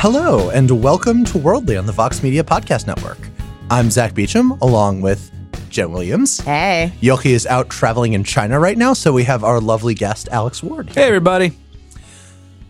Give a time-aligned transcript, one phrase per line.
[0.00, 3.18] Hello, and welcome to Worldly on the Vox Media Podcast Network.
[3.68, 5.32] I'm Zack Beauchamp, along with
[5.70, 6.38] Jenn Williams.
[6.38, 6.92] Hey.
[7.00, 10.62] Yochi is out traveling in China right now, so we have our lovely guest, Alex
[10.62, 10.90] Ward.
[10.90, 11.50] Hey, everybody.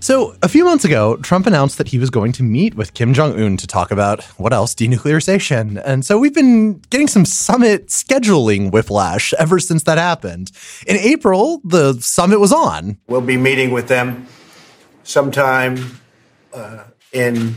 [0.00, 3.12] So, a few months ago, Trump announced that he was going to meet with Kim
[3.12, 4.74] Jong un to talk about what else?
[4.74, 5.82] Denuclearization.
[5.84, 10.50] And so we've been getting some summit scheduling whiplash ever since that happened.
[10.86, 12.96] In April, the summit was on.
[13.06, 14.26] We'll be meeting with them
[15.02, 16.00] sometime
[16.54, 17.54] uh, in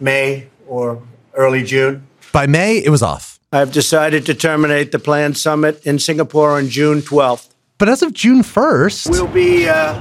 [0.00, 1.02] May or
[1.34, 2.06] early June.
[2.32, 3.38] By May, it was off.
[3.52, 7.48] I've decided to terminate the planned summit in Singapore on June 12th.
[7.78, 9.98] But as of June 1st, We'll be uh,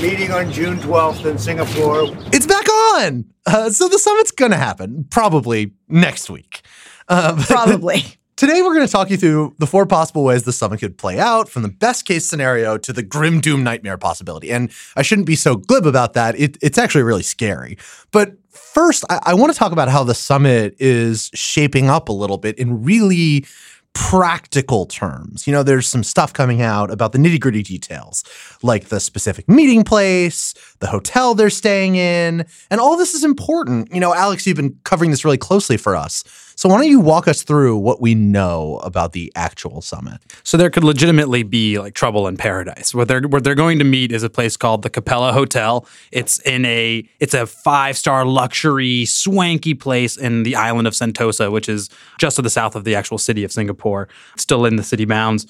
[0.00, 2.08] meeting on June 12th in Singapore.
[2.32, 3.24] it's back on.
[3.46, 6.62] Uh, so the summit's going to happen probably next week.
[7.08, 8.02] Uh, Probably.
[8.36, 11.18] Today, we're going to talk you through the four possible ways the summit could play
[11.18, 14.52] out, from the best case scenario to the grim doom nightmare possibility.
[14.52, 16.38] And I shouldn't be so glib about that.
[16.38, 17.78] It, it's actually really scary.
[18.12, 22.12] But first, I, I want to talk about how the summit is shaping up a
[22.12, 23.46] little bit in really
[23.94, 25.46] practical terms.
[25.46, 28.22] You know, there's some stuff coming out about the nitty gritty details,
[28.62, 33.90] like the specific meeting place, the hotel they're staying in, and all this is important.
[33.94, 36.22] You know, Alex, you've been covering this really closely for us.
[36.56, 40.20] So why don't you walk us through what we know about the actual summit?
[40.42, 42.94] So there could legitimately be like trouble in paradise.
[42.94, 45.86] Where they're where they're going to meet is a place called the Capella Hotel.
[46.12, 51.52] It's in a it's a five star luxury swanky place in the island of Sentosa,
[51.52, 54.82] which is just to the south of the actual city of Singapore, still in the
[54.82, 55.46] city bounds.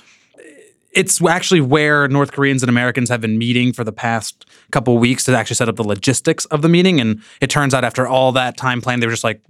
[0.90, 5.24] It's actually where North Koreans and Americans have been meeting for the past couple weeks
[5.24, 7.00] to actually set up the logistics of the meeting.
[7.00, 9.42] And it turns out after all that time planned, they were just like,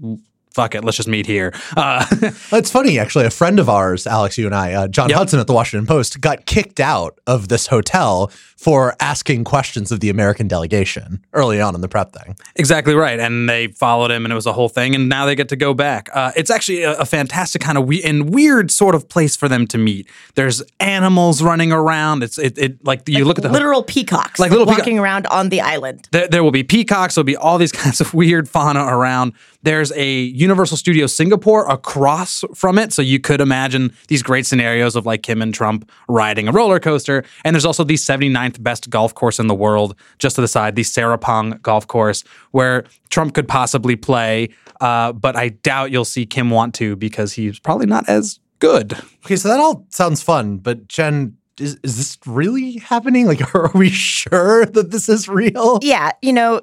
[0.56, 1.52] fuck it, let's just meet here.
[1.76, 2.04] Uh,
[2.52, 3.26] It's funny, actually.
[3.26, 5.18] A friend of ours, Alex, you and I, uh, John Yep.
[5.18, 10.00] Hudson at the Washington Post, got kicked out of this hotel for asking questions of
[10.00, 12.36] the American delegation early on in the prep thing.
[12.56, 14.94] Exactly right, and they followed him, and it was a whole thing.
[14.94, 16.08] And now they get to go back.
[16.14, 19.48] Uh, it's actually a, a fantastic kind of we- and weird sort of place for
[19.48, 20.08] them to meet.
[20.36, 22.22] There's animals running around.
[22.22, 25.26] It's it, it like you look at the literal peacocks Like little peacock- walking around
[25.26, 26.08] on the island.
[26.12, 27.14] there, there will be peacocks.
[27.16, 29.34] There'll be all these kinds of weird fauna around.
[29.62, 34.96] There's a Universal Studios Singapore across from it, so you could imagine these great scenarios
[34.96, 37.24] of like Kim and Trump riding a roller coaster.
[37.44, 40.76] And there's also the 79th best golf course in the world, just to the side,
[40.76, 44.50] the Serapong Golf Course, where Trump could possibly play.
[44.80, 48.94] Uh, but I doubt you'll see Kim want to because he's probably not as good.
[49.24, 53.26] Okay, so that all sounds fun, but Jenn, is, is this really happening?
[53.26, 55.78] Like, are we sure that this is real?
[55.82, 56.60] Yeah, you know,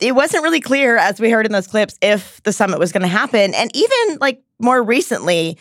[0.00, 3.02] it wasn't really clear, as we heard in those clips, if the summit was going
[3.02, 3.54] to happen.
[3.54, 5.58] And even like more recently,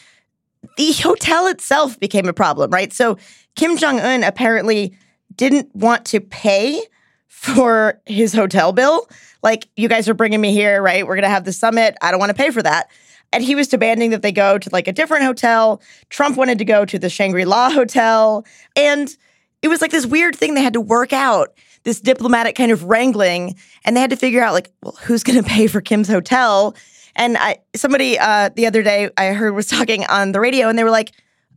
[0.78, 2.92] the hotel itself became a problem, right?
[2.92, 3.18] So
[3.56, 4.96] Kim Jong un apparently
[5.36, 6.82] didn't want to pay
[7.28, 9.08] for his hotel bill.
[9.42, 11.06] Like, you guys are bringing me here, right?
[11.06, 11.98] We're going to have the summit.
[12.02, 12.90] I don't want to pay for that.
[13.34, 15.82] And he was demanding that they go to like a different hotel.
[16.10, 18.46] Trump wanted to go to the Shangri La Hotel.
[18.76, 19.14] And
[19.62, 22.86] it was like this weird thing they had to work out, this diplomatic kind of
[22.86, 23.56] wrangling.
[23.86, 26.76] And they had to figure out, like, well, who's going to pay for Kim's hotel?
[27.16, 30.78] And I, somebody uh, the other day I heard was talking on the radio, and
[30.78, 31.12] they were like,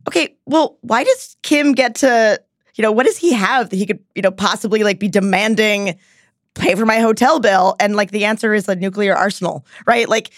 [0.07, 2.41] okay, well, why does Kim get to,
[2.75, 5.97] you know, what does he have that he could, you know, possibly like be demanding
[6.53, 7.75] pay for my hotel bill?
[7.79, 10.07] And like the answer is a nuclear arsenal, right?
[10.07, 10.31] Like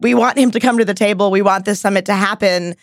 [0.00, 1.30] we want him to come to the table.
[1.30, 2.74] We want this summit to happen.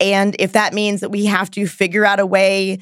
[0.00, 2.78] And if that means that we have to figure out a way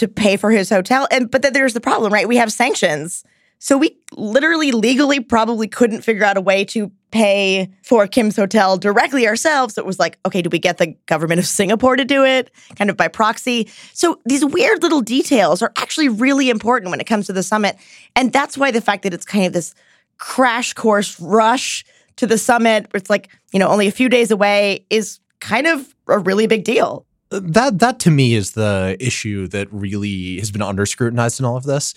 [0.00, 2.28] to pay for his hotel, and but then there's the problem, right?
[2.28, 3.24] We have sanctions.
[3.62, 8.78] So we literally legally probably couldn't figure out a way to pay for Kim's hotel
[8.78, 9.76] directly ourselves.
[9.76, 12.88] It was like, okay, do we get the government of Singapore to do it kind
[12.88, 13.68] of by proxy?
[13.92, 17.76] So these weird little details are actually really important when it comes to the summit.
[18.16, 19.74] And that's why the fact that it's kind of this
[20.16, 21.84] crash course rush
[22.16, 25.94] to the summit, it's like, you know, only a few days away is kind of
[26.08, 27.04] a really big deal.
[27.30, 31.56] That that to me is the issue that really has been under scrutinized in all
[31.56, 31.94] of this.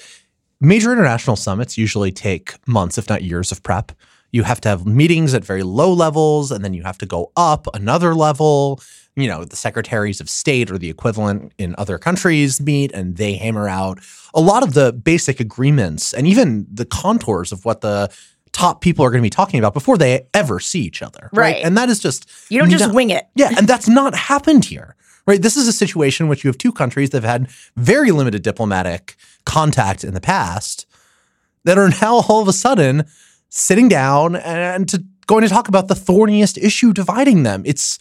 [0.62, 3.92] Major international summits usually take months, if not years, of prep.
[4.32, 7.32] You have to have meetings at very low levels, and then you have to go
[7.36, 8.82] up another level.
[9.16, 13.36] You know, the secretaries of state or the equivalent in other countries meet and they
[13.36, 14.00] hammer out
[14.34, 18.12] a lot of the basic agreements and even the contours of what the
[18.54, 21.30] top people are going to be talking about before they ever see each other.
[21.34, 21.64] Right.
[21.64, 23.28] And that is just You don't just wing it.
[23.36, 24.96] yeah, and that's not happened here.
[25.26, 25.42] Right?
[25.42, 28.44] This is a situation in which you have two countries that have had very limited
[28.44, 29.16] diplomatic
[29.46, 30.86] contact in the past
[31.64, 33.06] that are now all of a sudden
[33.50, 37.64] sitting down and to going to talk about the thorniest issue dividing them.
[37.66, 38.00] It's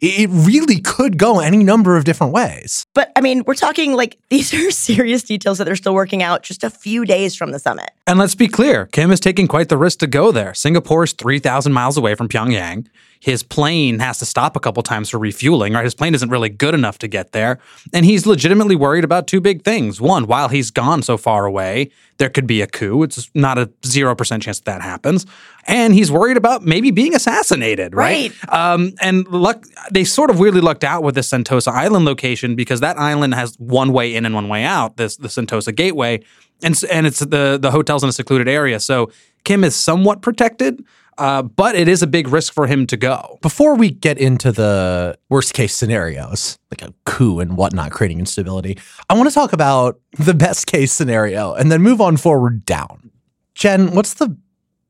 [0.00, 2.86] it really could go any number of different ways.
[2.94, 6.42] But I mean, we're talking like these are serious details that they're still working out
[6.42, 7.90] just a few days from the summit.
[8.06, 10.54] And let's be clear, Kim is taking quite the risk to go there.
[10.54, 12.86] Singapore is 3,000 miles away from Pyongyang.
[13.20, 15.84] His plane has to stop a couple times for refueling, right?
[15.84, 17.58] His plane isn't really good enough to get there.
[17.92, 20.00] And he's legitimately worried about two big things.
[20.00, 23.02] One, while he's gone so far away, there could be a coup.
[23.02, 25.26] It's not a 0% chance that, that happens.
[25.66, 28.32] And he's worried about maybe being assassinated, right?
[28.48, 28.52] Right.
[28.52, 32.80] Um, and luck, they sort of weirdly lucked out with this Sentosa Island location because
[32.80, 36.20] that island has one way in and one way out, this the Sentosa Gateway.
[36.62, 38.80] And, and it's the, the hotel's in a secluded area.
[38.80, 39.12] So
[39.44, 40.84] Kim is somewhat protected,
[41.18, 43.38] uh, but it is a big risk for him to go.
[43.42, 48.78] Before we get into the worst case scenarios, like a coup and whatnot, creating instability,
[49.10, 53.10] I want to talk about the best case scenario and then move on forward down.
[53.54, 54.36] Jenn, what's the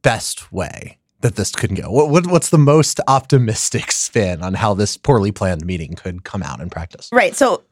[0.02, 1.90] best way that this could go?
[1.90, 6.42] What, what, what's the most optimistic spin on how this poorly planned meeting could come
[6.42, 7.08] out in practice?
[7.10, 7.34] Right.
[7.34, 7.64] So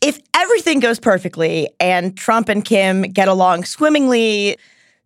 [0.00, 4.56] if everything goes perfectly and Trump and Kim get along swimmingly,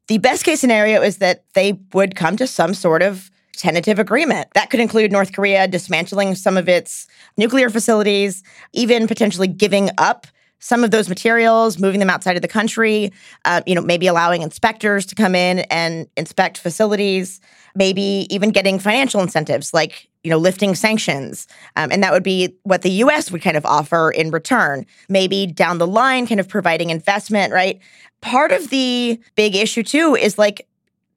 [0.09, 4.49] the best case scenario is that they would come to some sort of tentative agreement.
[4.55, 7.07] That could include North Korea dismantling some of its
[7.37, 8.43] nuclear facilities,
[8.73, 10.27] even potentially giving up
[10.59, 13.13] some of those materials, moving them outside of the country,
[13.45, 17.41] uh, you know, maybe allowing inspectors to come in and inspect facilities,
[17.75, 21.47] maybe even getting financial incentives like, you know, lifting sanctions.
[21.77, 24.87] Um, and that would be what the US would kind of offer in return.
[25.09, 27.79] Maybe down the line, kind of providing investment, right?
[28.23, 30.67] Part of the big issue, too, is like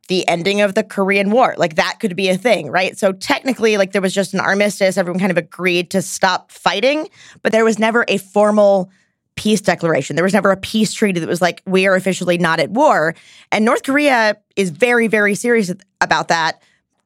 [0.09, 1.55] the ending of the Korean War.
[1.57, 2.97] Like that could be a thing, right?
[2.97, 7.09] So technically, like there was just an armistice, everyone kind of agreed to stop fighting,
[7.43, 8.89] but there was never a formal
[9.35, 10.15] peace declaration.
[10.15, 13.15] There was never a peace treaty that was like, we are officially not at war.
[13.51, 15.71] And North Korea is very, very serious
[16.01, 16.61] about that.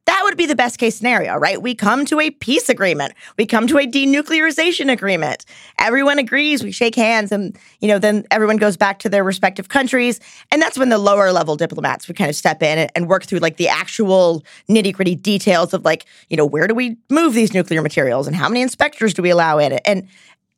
[0.07, 1.62] That would be the best case scenario, right?
[1.62, 3.13] We come to a peace agreement.
[3.38, 5.45] We come to a denuclearization agreement.
[5.80, 9.69] Everyone agrees, we shake hands, and you know, then everyone goes back to their respective
[9.69, 10.19] countries.
[10.51, 13.39] And that's when the lower level diplomats would kind of step in and, work through
[13.39, 17.81] like the actual nitty-gritty details of like, you know, where do we move these nuclear
[17.81, 19.81] materials and how many inspectors do we allow in it?
[19.86, 20.07] And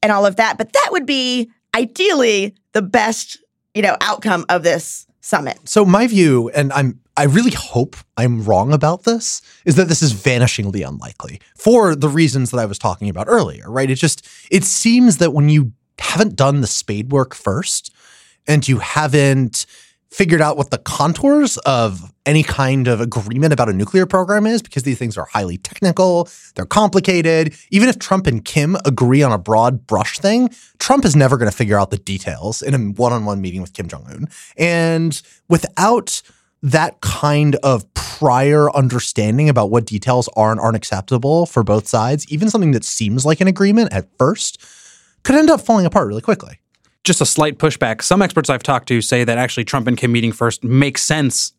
[0.01, 0.57] and all of that.
[0.57, 3.37] But that would be ideally the best,
[3.73, 5.57] you know, outcome of this summit.
[5.67, 10.01] So my view, and I'm I really hope I'm wrong about this, is that this
[10.01, 13.89] is vanishingly unlikely for the reasons that I was talking about earlier, right?
[13.89, 17.93] It just it seems that when you haven't done the spade work first
[18.47, 19.65] and you haven't
[20.09, 24.61] figured out what the contours of any kind of agreement about a nuclear program is
[24.61, 27.55] because these things are highly technical, they're complicated.
[27.71, 31.49] Even if Trump and Kim agree on a broad brush thing, Trump is never going
[31.49, 34.27] to figure out the details in a one-on-one meeting with Kim Jong Un.
[34.55, 35.19] And
[35.49, 36.21] without
[36.63, 42.25] that kind of prior understanding about what details are and aren't acceptable for both sides,
[42.31, 44.63] even something that seems like an agreement at first,
[45.23, 46.57] could end up falling apart really quickly.
[47.03, 48.01] just a slight pushback.
[48.01, 51.51] Some experts I've talked to say that actually Trump and Kim meeting first makes sense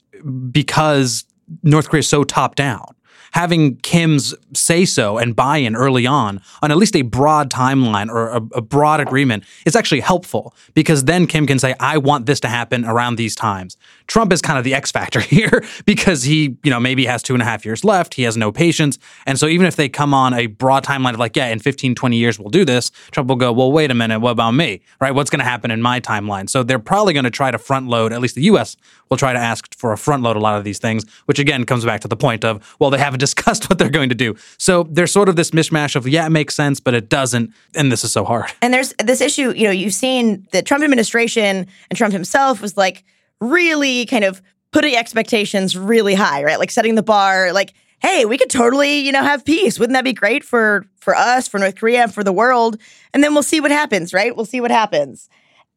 [0.50, 1.24] because
[1.62, 2.93] North Korea is so top down.
[3.34, 8.08] Having Kim's say so and buy in early on on at least a broad timeline
[8.08, 12.26] or a, a broad agreement is actually helpful because then Kim can say, I want
[12.26, 13.76] this to happen around these times.
[14.06, 17.34] Trump is kind of the X factor here because he, you know, maybe has two
[17.34, 18.14] and a half years left.
[18.14, 18.98] He has no patience.
[19.26, 21.94] And so even if they come on a broad timeline of like, yeah, in 15,
[21.96, 24.80] 20 years we'll do this, Trump will go, well, wait a minute, what about me?
[25.00, 25.12] Right?
[25.12, 26.48] What's going to happen in my timeline?
[26.48, 28.76] So they're probably going to try to front load, at least the US
[29.10, 31.64] will try to ask for a front load a lot of these things, which again
[31.64, 34.36] comes back to the point of, well, they haven't discussed what they're going to do.
[34.58, 37.52] So there's sort of this mishmash of, yeah, it makes sense, but it doesn't.
[37.74, 38.50] And this is so hard.
[38.60, 42.76] And there's this issue, you know, you've seen the Trump administration and Trump himself was
[42.76, 43.04] like
[43.40, 46.58] really kind of putting expectations really high, right?
[46.58, 49.78] Like setting the bar, like, hey, we could totally, you know, have peace.
[49.78, 52.78] Wouldn't that be great for for us, for North Korea, for the world?
[53.12, 54.34] And then we'll see what happens, right?
[54.34, 55.28] We'll see what happens.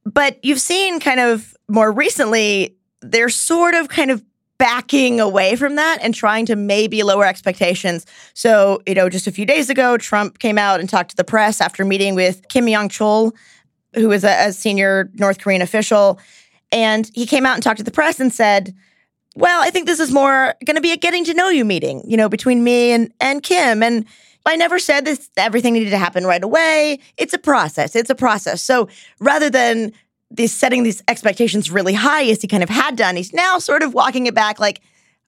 [0.05, 4.23] But you've seen kind of more recently, they're sort of kind of
[4.57, 8.05] backing away from that and trying to maybe lower expectations.
[8.33, 11.23] So, you know, just a few days ago, Trump came out and talked to the
[11.23, 13.33] press after meeting with Kim Yong Chol,
[13.93, 16.19] who is a, a senior North Korean official.
[16.71, 18.75] And he came out and talked to the press and said,
[19.35, 22.03] well, I think this is more going to be a getting to know you meeting,
[22.07, 23.83] you know, between me and, and Kim.
[23.83, 24.05] And
[24.47, 26.99] I never said this, everything needed to happen right away.
[27.17, 27.95] It's a process.
[27.95, 28.61] It's a process.
[28.61, 28.87] So
[29.19, 29.91] rather than
[30.29, 33.81] this setting these expectations really high as he kind of had done, he's now sort
[33.81, 34.81] of walking it back like,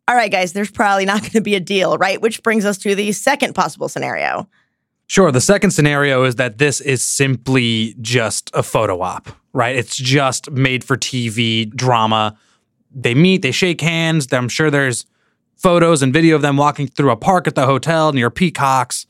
[0.07, 2.21] all right, guys, there's probably not going to be a deal, right?
[2.21, 4.47] Which brings us to the second possible scenario.
[5.07, 5.31] Sure.
[5.31, 9.75] The second scenario is that this is simply just a photo op, right?
[9.75, 12.37] It's just made for TV drama.
[12.91, 14.31] They meet, they shake hands.
[14.31, 15.07] I'm sure there's
[15.55, 19.07] photos and video of them walking through a park at the hotel near peacocks.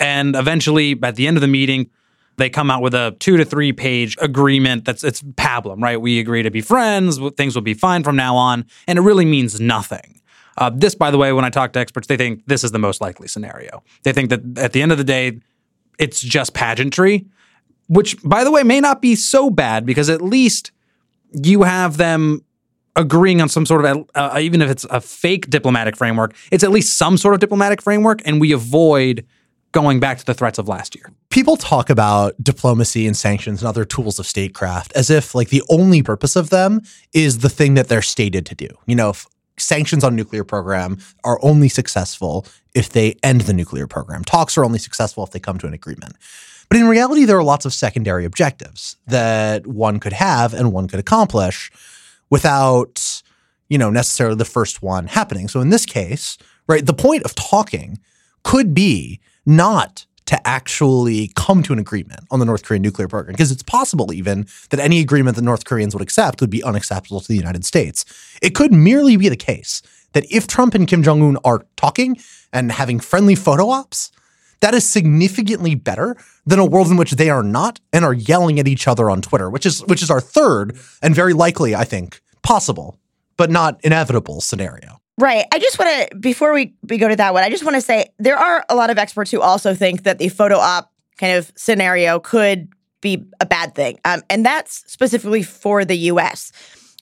[0.00, 1.90] And eventually, at the end of the meeting,
[2.38, 6.00] they come out with a two to three page agreement that's it's pablum, right?
[6.00, 9.24] We agree to be friends, things will be fine from now on, and it really
[9.24, 10.20] means nothing.
[10.56, 12.80] Uh, this, by the way, when I talk to experts, they think this is the
[12.80, 13.82] most likely scenario.
[14.02, 15.38] They think that at the end of the day,
[15.98, 17.26] it's just pageantry,
[17.86, 20.72] which, by the way, may not be so bad because at least
[21.32, 22.44] you have them
[22.96, 26.70] agreeing on some sort of, uh, even if it's a fake diplomatic framework, it's at
[26.70, 29.24] least some sort of diplomatic framework, and we avoid
[29.70, 31.12] going back to the threats of last year.
[31.30, 35.62] People talk about diplomacy and sanctions and other tools of statecraft as if like the
[35.68, 36.80] only purpose of them
[37.12, 38.68] is the thing that they're stated to do.
[38.86, 39.12] You know,
[39.58, 44.24] sanctions on nuclear program are only successful if they end the nuclear program.
[44.24, 46.14] Talks are only successful if they come to an agreement.
[46.68, 50.88] But in reality, there are lots of secondary objectives that one could have and one
[50.88, 51.70] could accomplish
[52.30, 53.22] without,
[53.68, 55.48] you know, necessarily the first one happening.
[55.48, 57.98] So in this case, right, the point of talking
[58.44, 63.32] could be not to actually come to an agreement on the North Korean nuclear program.
[63.32, 67.20] Because it's possible even that any agreement the North Koreans would accept would be unacceptable
[67.20, 68.04] to the United States.
[68.42, 69.80] It could merely be the case
[70.12, 72.18] that if Trump and Kim Jong un are talking
[72.52, 74.12] and having friendly photo ops,
[74.60, 78.60] that is significantly better than a world in which they are not and are yelling
[78.60, 81.84] at each other on Twitter, which is which is our third and very likely, I
[81.84, 82.98] think, possible,
[83.38, 85.00] but not inevitable scenario.
[85.18, 85.44] Right.
[85.52, 87.80] I just want to, before we, we go to that one, I just want to
[87.80, 91.36] say there are a lot of experts who also think that the photo op kind
[91.36, 92.68] of scenario could
[93.00, 93.98] be a bad thing.
[94.04, 96.52] Um, and that's specifically for the US.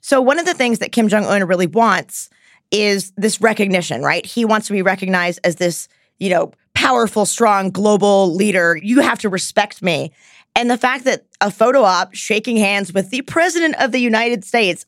[0.00, 2.30] So, one of the things that Kim Jong un really wants
[2.70, 4.24] is this recognition, right?
[4.24, 8.78] He wants to be recognized as this, you know, powerful, strong global leader.
[8.82, 10.12] You have to respect me.
[10.54, 14.42] And the fact that a photo op shaking hands with the president of the United
[14.42, 14.86] States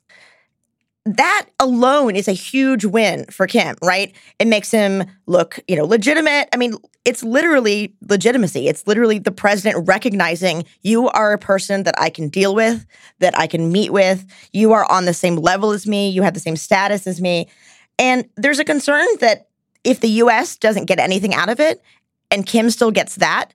[1.17, 4.15] that alone is a huge win for Kim, right?
[4.39, 6.49] It makes him look, you know, legitimate.
[6.53, 6.75] I mean,
[7.05, 8.69] it's literally legitimacy.
[8.69, 12.85] It's literally the president recognizing you are a person that I can deal with,
[13.21, 14.27] that I can meet with.
[14.53, 16.11] You are on the same level as me.
[16.11, 17.49] You have the same status as me.
[17.99, 19.49] And there's a concern that
[19.85, 21.83] if the US doesn't get anything out of it
[22.31, 23.55] and Kim still gets that,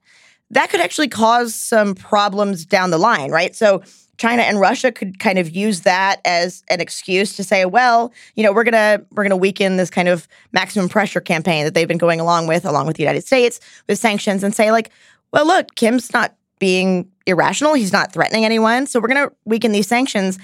[0.50, 3.54] that could actually cause some problems down the line, right?
[3.54, 3.82] So
[4.18, 8.42] China and Russia could kind of use that as an excuse to say, well, you
[8.42, 11.98] know, we're gonna we're gonna weaken this kind of maximum pressure campaign that they've been
[11.98, 14.90] going along with, along with the United States, with sanctions, and say like,
[15.32, 17.74] well, look, Kim's not being irrational.
[17.74, 20.38] He's not threatening anyone, so we're gonna weaken these sanctions.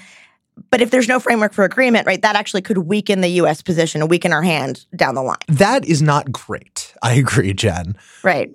[0.69, 3.61] But if there's no framework for agreement, right, that actually could weaken the U.S.
[3.61, 5.37] position and weaken our hand down the line.
[5.47, 6.93] That is not great.
[7.01, 7.95] I agree, Jenn.
[8.21, 8.53] Right.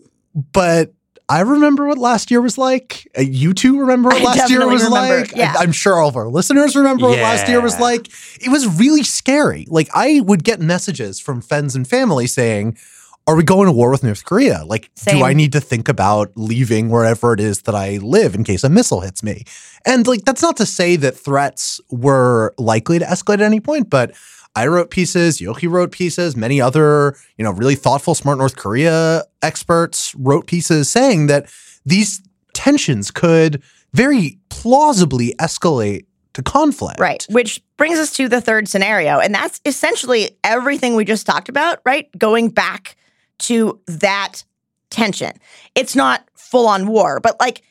[0.52, 0.92] But
[1.28, 3.09] I remember what last year was like.
[3.18, 5.35] Uh, you two remember what I last year was remember, like.
[5.35, 5.54] Yeah.
[5.59, 8.09] I'm sure all of our listeners remember what last year was like.
[8.40, 9.66] It was really scary.
[9.68, 12.78] Like I would get messages from friends and family saying,
[13.26, 14.62] "Are we going to war with North Korea?
[14.64, 15.18] Like, Same.
[15.18, 18.62] do I need to think about leaving wherever it is that I live in case
[18.62, 19.45] a missile hits me?"
[19.85, 23.90] And like that's not to say that threats were likely to escalate at any point,
[23.90, 24.14] but
[24.56, 29.22] I wrote pieces, Yochi wrote pieces, many other, you know, really thoughtful, smart North Korea
[29.42, 31.52] experts wrote pieces saying that
[31.84, 32.22] these
[32.54, 36.98] tensions could very plausibly escalate to conflict.
[36.98, 37.26] Right.
[37.30, 39.18] Which brings us to the third scenario.
[39.18, 42.08] And that's essentially everything we just talked about, right?
[42.18, 42.96] Going back
[43.40, 44.42] to that
[44.88, 45.32] tension.
[45.75, 47.62] It's not full on war, but like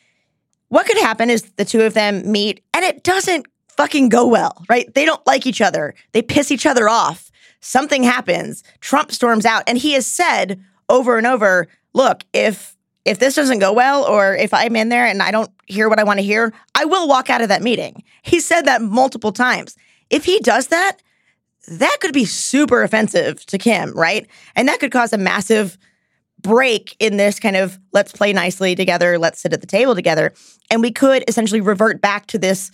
[0.70, 4.64] what could happen is the two of them meet and it doesn't fucking go well,
[4.70, 4.94] right?
[4.94, 5.96] They don't like each other.
[6.12, 7.32] They piss each other off.
[7.60, 8.64] Something happens.
[8.80, 13.60] Trump storms out and he has said over and over, look, if if this doesn't
[13.60, 16.26] go well or if I'm in there and I don't hear what I want to
[16.26, 18.04] hear, I will walk out of that meeting.
[18.24, 19.76] He said that multiple times.
[20.10, 20.98] If he does that,
[21.68, 24.28] that could be super offensive to Kim, right?
[24.56, 25.78] And that could cause a massive
[26.42, 30.34] break in this kind of let's play nicely together, let's sit at the table together.
[30.70, 32.72] And we could essentially revert back to this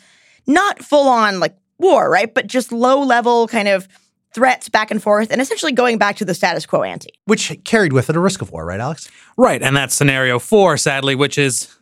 [0.48, 2.34] not full on like war, right?
[2.34, 3.88] But just low level kind of
[4.34, 7.10] threats back and forth and essentially going back to the status quo ante.
[7.26, 9.10] Which carried with it a risk of war, right, Alex?
[9.38, 11.76] Right, and that's scenario four, sadly, which is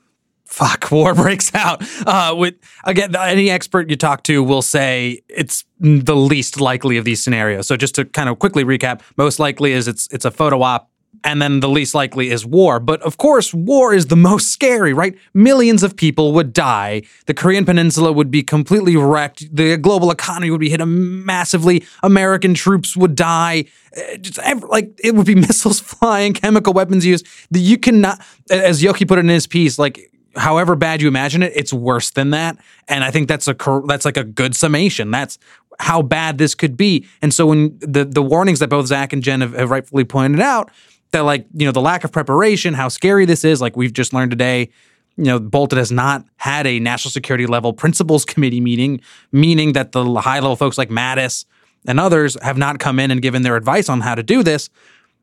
[0.45, 1.83] fuck, war breaks out.
[2.05, 7.05] Uh, with again, any expert you talk to will say it's the least likely of
[7.05, 7.67] these scenarios.
[7.67, 10.89] So just to kind of quickly recap, most likely is it's it's a photo op.
[11.23, 12.79] And then the least likely is war.
[12.79, 15.17] But of course, war is the most scary, right?
[15.33, 17.01] Millions of people would die.
[17.25, 19.53] The Korean Peninsula would be completely wrecked.
[19.53, 21.83] The global economy would be hit massively.
[22.03, 23.65] American troops would die.
[23.97, 27.27] Uh, Just ev- like it would be missiles flying, chemical weapons used.
[27.51, 31.51] You cannot, as Yochi put it in his piece, like however bad you imagine it,
[31.55, 32.57] it's worse than that.
[32.87, 33.55] And I think that's a
[33.87, 35.11] that's like a good summation.
[35.11, 35.37] That's
[35.79, 37.07] how bad this could be.
[37.21, 40.39] And so when the the warnings that both Zack and Jenn have, have rightfully pointed
[40.39, 40.71] out,
[41.11, 43.61] that like you know the lack of preparation, how scary this is.
[43.61, 44.69] Like we've just learned today,
[45.17, 49.01] you know, Bolton has not had a national security level principals committee meeting,
[49.31, 51.45] meaning that the high level folks like Mattis
[51.87, 54.69] and others have not come in and given their advice on how to do this.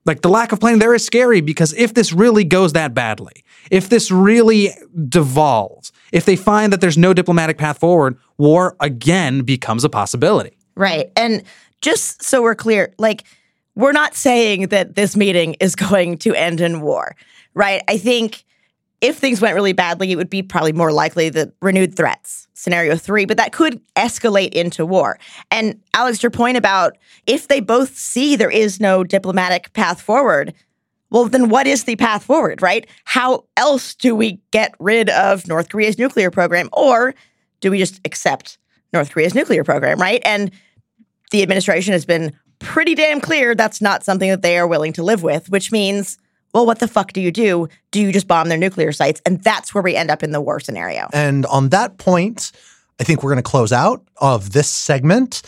[0.05, 3.45] Like the lack of planning there is scary because if this really goes that badly,
[3.71, 4.71] if this really
[5.09, 10.57] devolves, if they find that there's no diplomatic path forward, war again becomes a possibility.
[10.76, 11.11] Right.
[11.16, 11.43] And
[11.81, 13.25] just so we're clear, like,
[13.76, 17.14] we're not saying that this meeting is going to end in war,
[17.54, 17.83] right?
[17.87, 18.45] I think
[19.00, 22.97] if things went really badly, it would be probably more likely the renewed threats, scenario
[22.97, 25.18] three, but that could escalate into war.
[25.50, 30.54] And Alex, your point about if they both see there is no diplomatic path forward,
[31.11, 32.87] well, then what is the path forward, right?
[33.04, 36.68] How else do we get rid of North Korea's nuclear program?
[36.73, 37.14] Or
[37.61, 38.59] do we just accept
[38.92, 40.23] North Korea's nuclear program, right?
[40.25, 40.50] And
[41.30, 45.02] the administration has been pretty damn clear that's not something that they are willing to
[45.02, 46.18] live with, which means,
[46.52, 47.68] well, what the fuck do you do?
[47.90, 49.20] Do you just bomb their nuclear sites?
[49.26, 51.08] And that's where we end up in the war scenario.
[51.12, 52.52] And on that point,
[53.00, 55.42] I think we're going to close out of this segment.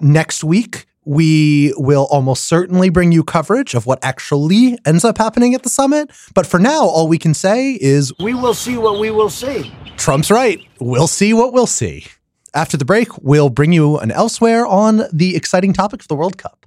[0.00, 5.54] Next week, we will almost certainly bring you coverage of what actually ends up happening
[5.54, 6.10] at the summit.
[6.34, 9.72] But for now, all we can say is We will see what we will see.
[9.96, 10.60] Trump's right.
[10.80, 12.06] We'll see what we'll see.
[12.54, 16.36] After the break, we'll bring you an elsewhere on the exciting topic of the World
[16.36, 16.66] Cup.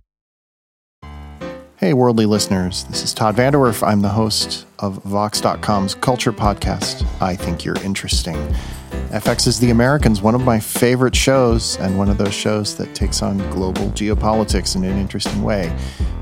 [1.77, 2.85] Hey, worldly listeners.
[2.85, 3.85] This is Todd VanDerWerff.
[3.87, 8.55] I'm the host of Vox.com's culture podcast, I Think You're Interesting.
[9.09, 12.93] FX is The Americans, one of my favorite shows, and one of those shows that
[12.95, 15.73] takes on global geopolitics in an interesting way.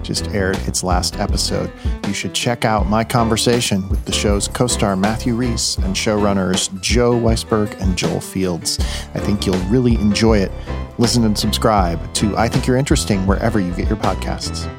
[0.04, 1.72] Just aired its last episode.
[2.08, 6.70] You should check out my conversation with the show's co star Matthew Rhys and showrunners
[6.82, 8.80] Joe Weisberg and Joel Fields.
[9.16, 10.52] I think you'll really enjoy it.
[10.98, 14.70] Listen and subscribe to I Think You're Interesting wherever you get your podcasts.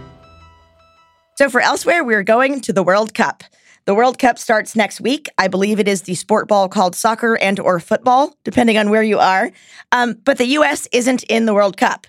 [1.36, 3.42] So for elsewhere, we're going to the World Cup.
[3.86, 5.28] The World Cup starts next week.
[5.36, 9.02] I believe it is the sport ball called soccer and or football, depending on where
[9.02, 9.50] you are.
[9.92, 10.88] Um, but the U.S.
[10.90, 12.06] isn't in the World Cup.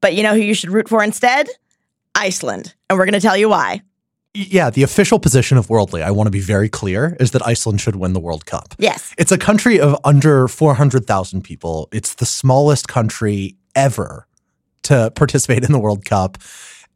[0.00, 1.48] But you know who you should root for instead?
[2.14, 2.74] Iceland.
[2.88, 3.82] And we're going to tell you why.
[4.32, 7.80] Yeah, the official position of Worldly, I want to be very clear, is that Iceland
[7.80, 8.74] should win the World Cup.
[8.78, 9.14] Yes.
[9.18, 11.88] It's a country of under 400,000 people.
[11.92, 14.26] It's the smallest country ever
[14.84, 16.38] to participate in the World Cup.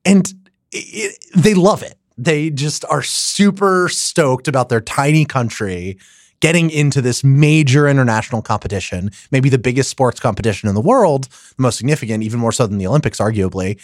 [0.05, 0.33] And
[0.71, 1.99] it, they love it.
[2.17, 5.99] They just are super stoked about their tiny country
[6.41, 11.63] getting into this major international competition, maybe the biggest sports competition in the world, the
[11.63, 13.81] most significant, even more so than the Olympics, arguably.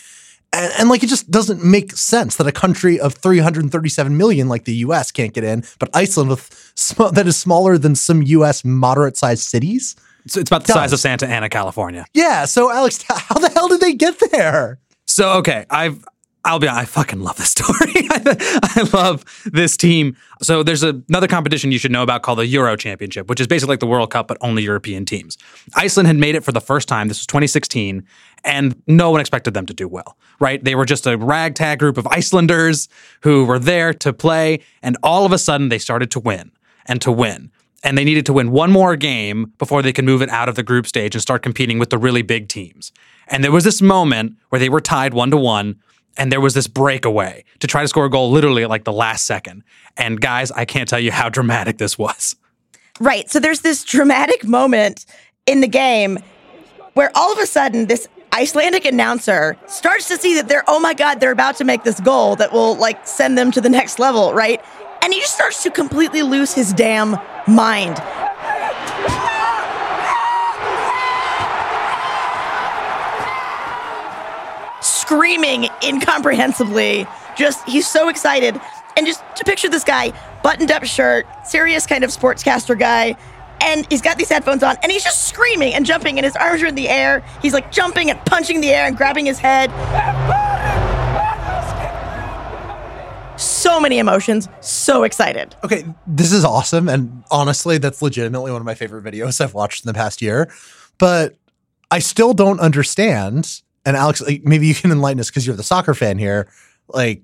[0.52, 4.64] And, and, like it just doesn't make sense that a country of 337 million like
[4.64, 8.64] the US can't get in, but Iceland with sm- that is smaller than some US
[8.64, 9.94] moderate sized cities.
[10.26, 12.06] So it's about the size of Santa Ana, California.
[12.14, 12.46] Yeah.
[12.46, 14.78] So Alex, how the hell did they get there?
[15.06, 16.04] So okay, I've
[16.48, 17.92] I'll be I fucking love this story.
[17.94, 20.16] I love this team.
[20.40, 23.46] So there's a, another competition you should know about called the Euro Championship, which is
[23.46, 25.36] basically like the World Cup but only European teams.
[25.76, 27.08] Iceland had made it for the first time.
[27.08, 28.02] This was 2016
[28.44, 30.64] and no one expected them to do well, right?
[30.64, 32.88] They were just a ragtag group of Icelanders
[33.20, 36.50] who were there to play and all of a sudden they started to win
[36.86, 37.50] and to win
[37.84, 40.54] and they needed to win one more game before they could move it out of
[40.54, 42.90] the group stage and start competing with the really big teams.
[43.26, 45.76] And there was this moment where they were tied one to one
[46.18, 48.92] and there was this breakaway to try to score a goal literally at like the
[48.92, 49.62] last second.
[49.96, 52.36] And guys, I can't tell you how dramatic this was.
[53.00, 53.30] Right.
[53.30, 55.06] So there's this dramatic moment
[55.46, 56.18] in the game
[56.94, 60.92] where all of a sudden this Icelandic announcer starts to see that they're, oh my
[60.92, 63.98] God, they're about to make this goal that will like send them to the next
[63.98, 64.60] level, right?
[65.02, 67.96] And he just starts to completely lose his damn mind.
[75.08, 77.06] Screaming incomprehensibly.
[77.34, 78.60] Just, he's so excited.
[78.94, 83.16] And just to picture this guy, buttoned up shirt, serious kind of sportscaster guy,
[83.62, 86.62] and he's got these headphones on, and he's just screaming and jumping, and his arms
[86.62, 87.24] are in the air.
[87.40, 89.70] He's like jumping and punching the air and grabbing his head.
[93.38, 95.56] So many emotions, so excited.
[95.64, 96.88] Okay, this is awesome.
[96.88, 100.52] And honestly, that's legitimately one of my favorite videos I've watched in the past year.
[100.98, 101.36] But
[101.90, 105.62] I still don't understand and Alex, like, maybe you can enlighten us because you're the
[105.62, 106.52] soccer fan here.
[106.88, 107.22] Like,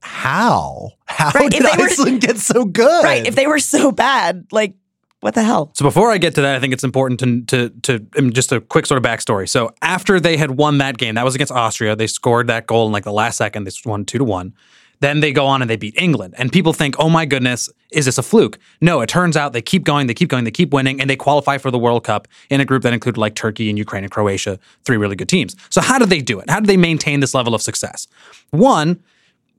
[0.00, 0.90] how?
[1.04, 3.04] How right, did Iceland were, get so good?
[3.04, 3.24] Right.
[3.24, 4.74] If they were so bad, like,
[5.20, 5.70] what the hell?
[5.74, 8.50] So before I get to that, I think it's important to to to um, just
[8.50, 9.48] a quick sort of backstory.
[9.48, 11.94] So after they had won that game, that was against Austria.
[11.94, 13.62] They scored that goal in like the last second.
[13.64, 14.54] They won two to one.
[14.98, 16.34] Then they go on and they beat England.
[16.36, 18.58] And people think, oh my goodness, is this a fluke?
[18.80, 21.16] No, it turns out they keep going, they keep going, they keep winning, and they
[21.16, 24.10] qualify for the World Cup in a group that included like Turkey and Ukraine and
[24.10, 25.54] Croatia, three really good teams.
[25.70, 26.50] So, how do they do it?
[26.50, 28.06] How do they maintain this level of success?
[28.50, 29.02] One,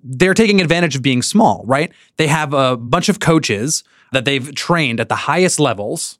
[0.03, 1.91] they're taking advantage of being small, right?
[2.17, 6.19] They have a bunch of coaches that they've trained at the highest levels,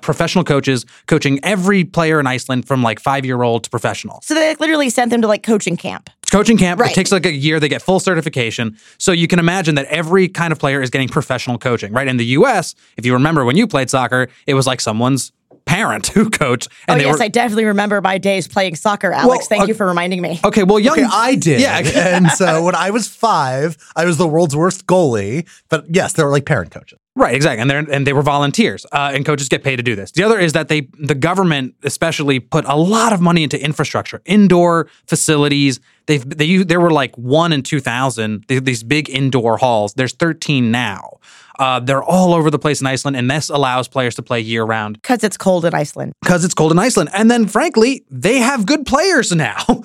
[0.00, 4.20] professional coaches coaching every player in Iceland from like five year old to professional.
[4.22, 6.10] So they literally sent them to like coaching camp.
[6.30, 6.78] It's coaching camp.
[6.80, 6.92] Right.
[6.92, 7.58] It takes like a year.
[7.58, 8.76] They get full certification.
[8.98, 12.06] So you can imagine that every kind of player is getting professional coaching, right?
[12.06, 15.32] In the US, if you remember when you played soccer, it was like someone's
[15.64, 16.68] parent who coached.
[16.70, 19.10] Oh And they yes, were, I definitely remember my days playing soccer.
[19.10, 20.38] Alex, Well, thank uh, you for reminding me.
[20.44, 21.00] Okay, well, young.
[21.00, 21.60] Okay, I did.
[21.60, 21.78] Yeah.
[21.78, 25.48] and so when I was five, I was the world's worst goalie.
[25.68, 26.99] But yes, they were like parent coaches.
[27.16, 29.96] Right, exactly, and they and they were volunteers, uh, and coaches get paid to do
[29.96, 30.12] this.
[30.12, 34.22] The other is that they, the government especially, put a lot of money into infrastructure,
[34.26, 35.80] indoor facilities.
[36.06, 39.94] They've they there were like one in two thousand these big indoor halls.
[39.94, 41.18] There's thirteen now.
[41.60, 44.64] Uh, they're all over the place in Iceland, and this allows players to play year
[44.64, 46.14] round Because it's cold in Iceland.
[46.22, 47.10] because it's cold in Iceland.
[47.12, 49.62] And then, frankly, they have good players now.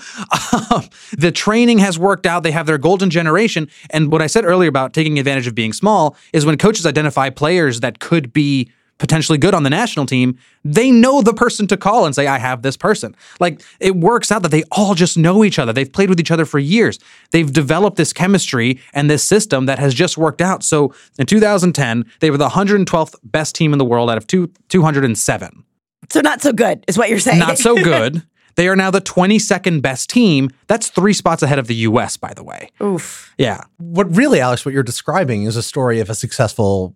[0.71, 0.83] Um,
[1.17, 2.43] the training has worked out.
[2.43, 3.67] They have their golden generation.
[3.89, 7.29] And what I said earlier about taking advantage of being small is when coaches identify
[7.29, 11.77] players that could be potentially good on the national team, they know the person to
[11.77, 13.15] call and say, I have this person.
[13.39, 15.73] Like it works out that they all just know each other.
[15.73, 16.99] They've played with each other for years.
[17.31, 20.63] They've developed this chemistry and this system that has just worked out.
[20.63, 24.51] So in 2010, they were the 112th best team in the world out of two,
[24.69, 25.63] 207
[26.09, 27.39] So not so good is what you're saying.
[27.39, 28.23] not so good.
[28.55, 30.49] They are now the 22nd best team.
[30.67, 32.69] That's three spots ahead of the US, by the way.
[32.81, 33.33] Oof.
[33.37, 33.65] Yeah.
[33.79, 36.95] What really, Alex, what you're describing is a story of a successful,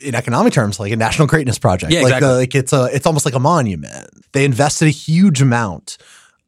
[0.00, 1.92] in economic terms, like a national greatness project.
[1.92, 2.28] Yeah, like exactly.
[2.28, 4.08] the, like it's a, it's almost like a monument.
[4.32, 5.98] They invested a huge amount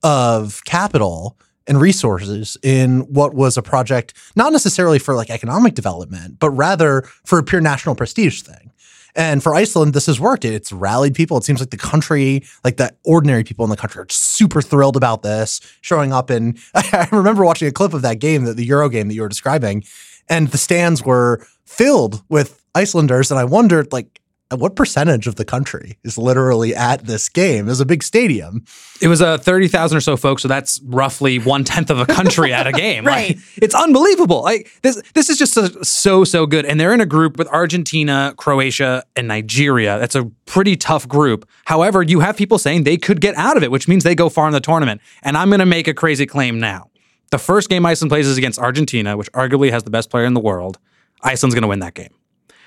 [0.03, 6.38] of capital and resources in what was a project not necessarily for like economic development,
[6.38, 8.73] but rather for a pure national prestige thing.
[9.14, 10.45] And for Iceland, this has worked.
[10.45, 11.37] It's rallied people.
[11.38, 14.97] It seems like the country, like the ordinary people in the country, are super thrilled
[14.97, 16.31] about this, showing up.
[16.31, 19.23] And I remember watching a clip of that game, the, the Euro game that you
[19.23, 19.83] were describing,
[20.29, 23.31] and the stands were filled with Icelanders.
[23.31, 24.21] And I wondered, like,
[24.57, 27.67] what percentage of the country is literally at this game?
[27.67, 28.64] It was a big stadium.
[29.03, 32.07] It was uh, a 30,000 or so folks, so that's roughly one tenth of a
[32.07, 32.88] country at a game.
[33.09, 33.37] Right.
[33.37, 34.43] Like, it's unbelievable.
[34.43, 36.67] Like this this is just so, so, so good.
[36.67, 39.99] And they're in a group with Argentina, Croatia, and Nigeria.
[39.99, 41.49] That's a pretty tough group.
[41.64, 44.29] However, you have people saying they could get out of it, which means they go
[44.29, 45.01] far in the tournament.
[45.23, 46.91] And I'm gonna make a crazy claim now.
[47.31, 50.35] The first game Iceland plays is against Argentina, which arguably has the best player in
[50.35, 50.79] the world.
[51.23, 52.14] Iceland's gonna win that game.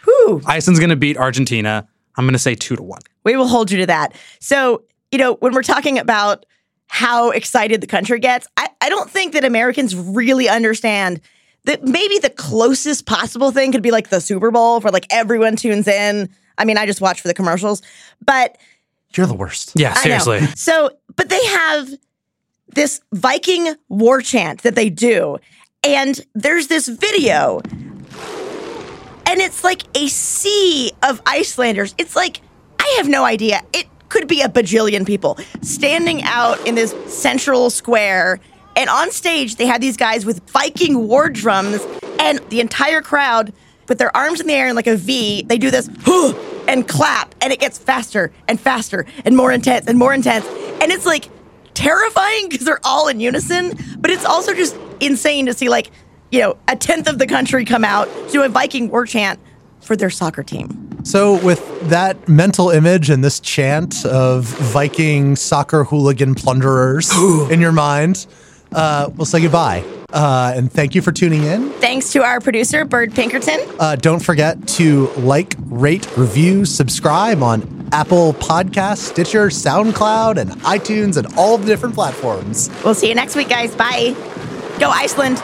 [0.03, 0.41] Whew.
[0.45, 1.87] Iceland's going to beat Argentina.
[2.17, 3.01] I'm going to say two to one.
[3.23, 4.15] We will hold you to that.
[4.39, 6.45] So, you know, when we're talking about
[6.87, 11.21] how excited the country gets, I, I don't think that Americans really understand
[11.65, 15.55] that maybe the closest possible thing could be like the Super Bowl where like everyone
[15.55, 16.29] tunes in.
[16.57, 17.83] I mean, I just watch for the commercials,
[18.25, 18.57] but
[19.15, 19.73] You're the worst.
[19.75, 20.39] Yeah, seriously.
[20.55, 21.89] So, but they have
[22.73, 25.37] this Viking war chant that they do.
[25.83, 27.61] And there's this video.
[29.25, 31.95] And it's like a sea of Icelanders.
[31.97, 32.41] It's like,
[32.79, 33.61] I have no idea.
[33.73, 38.39] It could be a bajillion people standing out in this central square.
[38.75, 41.81] And on stage, they have these guys with Viking war drums,
[42.19, 43.53] and the entire crowd
[43.87, 45.89] with their arms in the air in like a V, they do this
[46.67, 50.45] and clap, and it gets faster and faster and more intense and more intense.
[50.81, 51.29] And it's like
[51.73, 55.91] terrifying because they're all in unison, but it's also just insane to see like,
[56.31, 59.39] you know, a tenth of the country come out to a Viking war chant
[59.81, 60.87] for their soccer team.
[61.03, 67.11] So, with that mental image and this chant of Viking soccer hooligan plunderers
[67.49, 68.27] in your mind,
[68.71, 69.83] uh, we'll say goodbye.
[70.13, 71.69] Uh, and thank you for tuning in.
[71.73, 73.59] Thanks to our producer, Bird Pinkerton.
[73.79, 81.17] Uh, don't forget to like, rate, review, subscribe on Apple Podcasts, Stitcher, SoundCloud, and iTunes,
[81.17, 82.69] and all the different platforms.
[82.83, 83.75] We'll see you next week, guys.
[83.75, 84.15] Bye.
[84.79, 85.41] Go Iceland.